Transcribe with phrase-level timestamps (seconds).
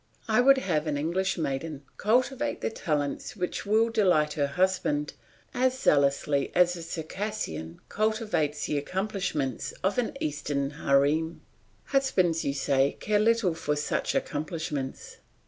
[0.27, 5.13] I would have an English maiden cultivate the talents which will delight her husband
[5.53, 11.41] as zealously as the Circassian cultivates the accomplishments of an Eastern harem.
[11.85, 15.17] Husbands, you say, care little for such accomplishments.